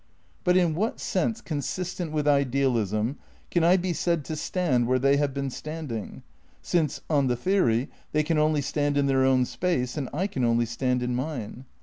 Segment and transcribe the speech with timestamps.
[0.43, 3.19] But in what sense consistent with idealism
[3.51, 6.23] can I be said to stand where they have been standing,
[6.59, 10.43] since, on the theory, they can only stand in their own space and I can
[10.43, 11.65] only stand in mine?